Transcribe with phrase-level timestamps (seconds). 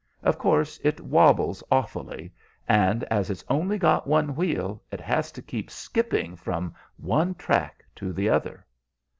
[0.23, 2.33] Of course it wobbles awfully;
[2.67, 7.85] and as it's only got one wheel, it has to keep skipping from one track
[7.97, 8.65] to the other."